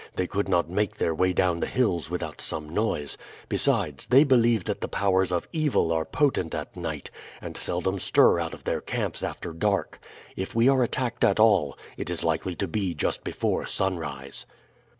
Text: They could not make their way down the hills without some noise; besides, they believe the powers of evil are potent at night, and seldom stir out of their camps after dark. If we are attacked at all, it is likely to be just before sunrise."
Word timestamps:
They 0.15 0.25
could 0.25 0.49
not 0.49 0.67
make 0.67 0.95
their 0.97 1.13
way 1.13 1.31
down 1.31 1.59
the 1.59 1.67
hills 1.67 2.09
without 2.09 2.41
some 2.41 2.67
noise; 2.67 3.19
besides, 3.49 4.07
they 4.07 4.23
believe 4.23 4.63
the 4.63 4.73
powers 4.87 5.31
of 5.31 5.47
evil 5.53 5.91
are 5.91 6.05
potent 6.05 6.55
at 6.55 6.75
night, 6.75 7.11
and 7.39 7.55
seldom 7.55 7.99
stir 7.99 8.39
out 8.39 8.55
of 8.55 8.63
their 8.63 8.81
camps 8.81 9.21
after 9.21 9.53
dark. 9.53 9.99
If 10.35 10.55
we 10.55 10.67
are 10.67 10.81
attacked 10.81 11.23
at 11.23 11.39
all, 11.39 11.77
it 11.97 12.09
is 12.09 12.23
likely 12.23 12.55
to 12.55 12.67
be 12.67 12.95
just 12.95 13.23
before 13.23 13.67
sunrise." 13.67 14.47